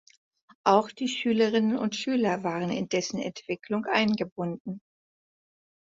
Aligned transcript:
Auch 0.65 0.89
die 0.89 1.07
Schülerinnen 1.07 1.77
und 1.77 1.95
Schüler 1.95 2.43
waren 2.43 2.71
in 2.71 2.89
dessen 2.89 3.19
Entwicklung 3.21 3.85
eingebunden. 3.85 4.81